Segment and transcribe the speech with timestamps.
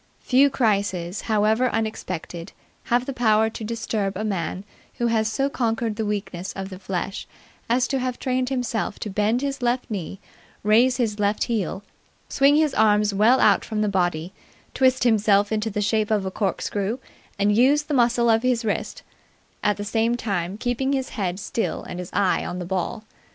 [0.21, 2.53] Few crises, however unexpected,
[2.85, 4.63] have the power to disturb a man
[4.95, 7.27] who has so conquered the weakness of the flesh
[7.69, 10.19] as to have trained himself to bend his left knee,
[10.63, 11.83] raise his left heel,
[12.29, 14.33] swing his arms well out from the body,
[14.73, 16.97] twist himself into the shape of a corkscrew
[17.37, 19.03] and use the muscle of the wrist,
[19.61, 23.03] at the same time keeping his head still and his eye on the ball.